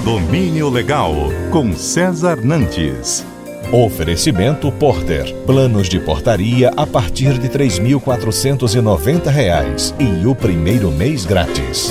[0.00, 1.12] Condomínio Legal,
[1.52, 3.22] com César Nantes.
[3.70, 5.30] Oferecimento Porter.
[5.44, 11.90] Planos de portaria a partir de R$ 3.490 e o primeiro mês grátis.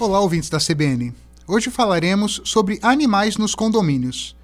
[0.00, 1.14] Olá, ouvintes da CBN.
[1.46, 4.34] Hoje falaremos sobre animais nos condomínios.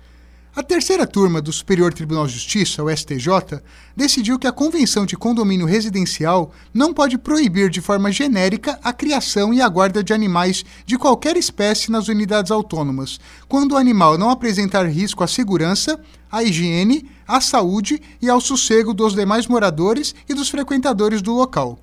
[0.54, 3.62] A terceira turma do Superior Tribunal de Justiça, o STJ,
[3.96, 9.54] decidiu que a Convenção de Condomínio Residencial não pode proibir de forma genérica a criação
[9.54, 13.18] e a guarda de animais de qualquer espécie nas unidades autônomas,
[13.48, 15.98] quando o animal não apresentar risco à segurança,
[16.30, 21.81] à higiene, à saúde e ao sossego dos demais moradores e dos frequentadores do local.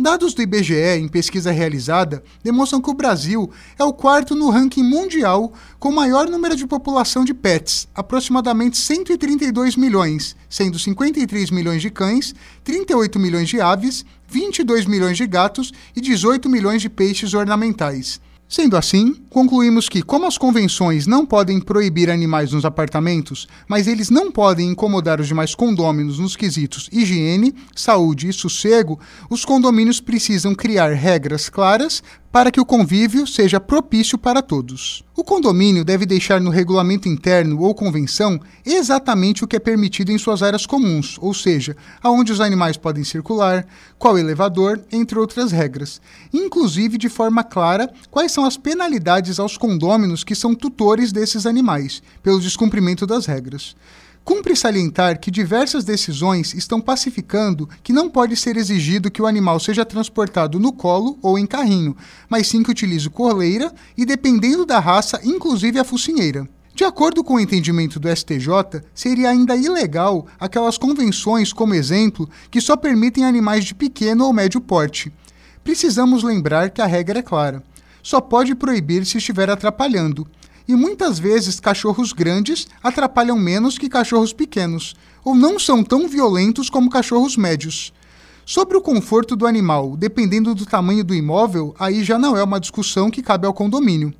[0.00, 4.82] Dados do IBGE em pesquisa realizada demonstram que o Brasil é o quarto no ranking
[4.82, 11.90] mundial com maior número de população de pets, aproximadamente 132 milhões, sendo 53 milhões de
[11.90, 18.22] cães, 38 milhões de aves, 22 milhões de gatos e 18 milhões de peixes ornamentais.
[18.50, 24.10] Sendo assim, concluímos que, como as convenções não podem proibir animais nos apartamentos, mas eles
[24.10, 28.98] não podem incomodar os demais condôminos nos quesitos higiene, saúde e sossego,
[29.30, 32.02] os condomínios precisam criar regras claras
[32.32, 35.02] para que o convívio seja propício para todos.
[35.16, 40.18] O condomínio deve deixar no regulamento interno ou convenção exatamente o que é permitido em
[40.18, 43.66] suas áreas comuns, ou seja, aonde os animais podem circular,
[43.98, 46.00] qual elevador, entre outras regras,
[46.32, 52.00] inclusive de forma clara quais são as penalidades aos condôminos que são tutores desses animais,
[52.22, 53.74] pelo descumprimento das regras.
[54.24, 59.58] Cumpre salientar que diversas decisões estão pacificando que não pode ser exigido que o animal
[59.58, 61.96] seja transportado no colo ou em carrinho,
[62.28, 66.46] mas sim que utilize coleira e, dependendo da raça, inclusive a focinheira.
[66.74, 72.60] De acordo com o entendimento do STJ, seria ainda ilegal aquelas convenções, como exemplo, que
[72.60, 75.12] só permitem animais de pequeno ou médio porte.
[75.64, 77.62] Precisamos lembrar que a regra é clara.
[78.02, 80.26] Só pode proibir se estiver atrapalhando
[80.70, 86.70] e muitas vezes cachorros grandes atrapalham menos que cachorros pequenos, ou não são tão violentos
[86.70, 87.92] como cachorros médios.
[88.46, 92.60] Sobre o conforto do animal, dependendo do tamanho do imóvel, aí já não é uma
[92.60, 94.14] discussão que cabe ao condomínio.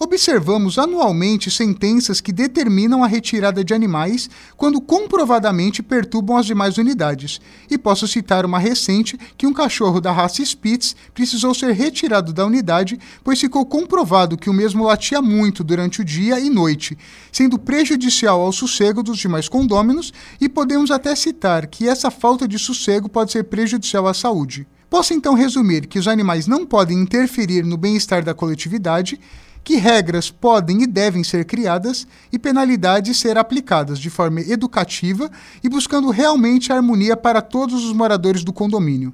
[0.00, 7.40] Observamos anualmente sentenças que determinam a retirada de animais quando comprovadamente perturbam as demais unidades,
[7.68, 12.46] e posso citar uma recente que um cachorro da raça Spitz precisou ser retirado da
[12.46, 16.96] unidade, pois ficou comprovado que o mesmo latia muito durante o dia e noite,
[17.32, 22.56] sendo prejudicial ao sossego dos demais condôminos, e podemos até citar que essa falta de
[22.56, 24.64] sossego pode ser prejudicial à saúde.
[24.88, 29.20] Posso então resumir que os animais não podem interferir no bem-estar da coletividade
[29.68, 35.30] que regras podem e devem ser criadas e penalidades ser aplicadas de forma educativa
[35.62, 39.12] e buscando realmente harmonia para todos os moradores do condomínio.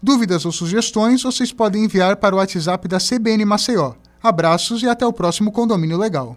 [0.00, 3.94] Dúvidas ou sugestões vocês podem enviar para o WhatsApp da CBN Maceió.
[4.22, 6.36] Abraços e até o próximo Condomínio Legal.